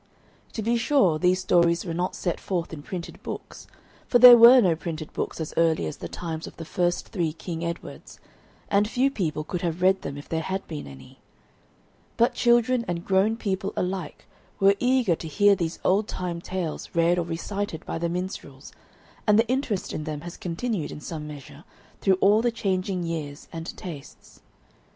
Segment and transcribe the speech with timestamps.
[0.53, 3.67] To be sure, these stories were not set forth in printed books,
[4.07, 7.33] for there were no printed books as early as the times of the first three
[7.33, 8.19] King Edwards,
[8.67, 11.19] and few people could have read them if there had been any.
[12.17, 14.25] But children and grown people alike
[14.59, 18.73] were eager to hear these old time tales read or recited by the minstrels,
[19.27, 21.63] and the interest in them has continued in some measure
[21.99, 24.41] through all the changing years and tastes.